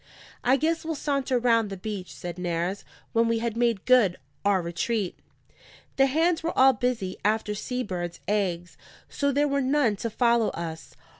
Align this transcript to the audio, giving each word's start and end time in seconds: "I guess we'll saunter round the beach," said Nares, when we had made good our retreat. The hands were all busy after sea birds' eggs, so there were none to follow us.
"I 0.43 0.57
guess 0.57 0.83
we'll 0.83 0.95
saunter 0.95 1.37
round 1.37 1.69
the 1.69 1.77
beach," 1.77 2.11
said 2.11 2.39
Nares, 2.39 2.83
when 3.13 3.27
we 3.27 3.37
had 3.37 3.55
made 3.55 3.85
good 3.85 4.17
our 4.43 4.59
retreat. 4.59 5.19
The 5.97 6.07
hands 6.07 6.41
were 6.41 6.57
all 6.57 6.73
busy 6.73 7.17
after 7.23 7.53
sea 7.53 7.83
birds' 7.83 8.19
eggs, 8.27 8.77
so 9.09 9.31
there 9.31 9.47
were 9.47 9.61
none 9.61 9.97
to 9.97 10.09
follow 10.09 10.47
us. 10.57 10.95